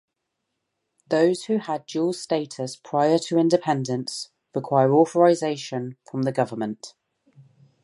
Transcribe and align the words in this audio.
Those 1.09 1.43
who 1.43 1.59
had 1.59 1.85
dual 1.85 2.13
status 2.13 2.75
prior 2.75 3.19
to 3.19 3.37
independence 3.37 4.31
require 4.55 4.95
authorization 4.95 5.95
from 6.09 6.23
the 6.23 6.31
government. 6.31 6.95